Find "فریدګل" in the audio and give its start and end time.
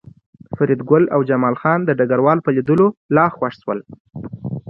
0.55-1.03